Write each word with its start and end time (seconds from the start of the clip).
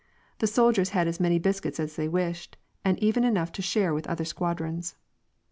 The 0.39 0.47
sol 0.47 0.73
diers 0.73 0.89
had 0.97 1.07
as 1.07 1.19
many 1.19 1.37
biscuits 1.37 1.79
as 1.79 1.95
they 1.95 2.07
wished, 2.07 2.57
and 2.83 2.97
even 2.97 3.23
enough 3.23 3.51
to 3.51 3.61
share 3.61 3.93
with 3.93 4.07
other 4.07 4.25
squadrons. 4.25 4.95